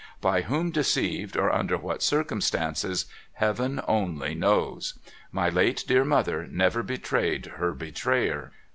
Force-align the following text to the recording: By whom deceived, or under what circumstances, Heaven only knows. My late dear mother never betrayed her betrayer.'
By 0.19 0.41
whom 0.41 0.71
deceived, 0.71 1.37
or 1.37 1.53
under 1.53 1.77
what 1.77 2.01
circumstances, 2.01 3.05
Heaven 3.33 3.81
only 3.87 4.33
knows. 4.33 4.95
My 5.31 5.47
late 5.47 5.83
dear 5.87 6.03
mother 6.03 6.47
never 6.49 6.81
betrayed 6.81 7.45
her 7.45 7.71
betrayer.' 7.71 8.51